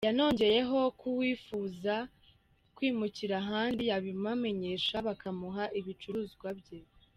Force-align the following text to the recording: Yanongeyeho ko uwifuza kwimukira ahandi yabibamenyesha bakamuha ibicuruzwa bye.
Yanongeyeho 0.07 0.79
ko 0.99 1.05
uwifuza 1.13 1.95
kwimukira 2.75 3.33
ahandi 3.43 3.81
yabibamenyesha 3.91 4.95
bakamuha 5.07 5.63
ibicuruzwa 5.79 6.49
bye. 6.59 6.79